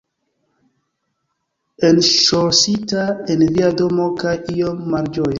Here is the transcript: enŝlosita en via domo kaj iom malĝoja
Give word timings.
enŝlosita 1.89 3.03
en 3.33 3.43
via 3.57 3.69
domo 3.83 4.07
kaj 4.23 4.33
iom 4.55 4.81
malĝoja 4.95 5.29